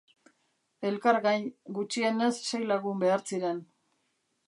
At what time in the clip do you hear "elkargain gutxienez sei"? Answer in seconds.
0.91-2.65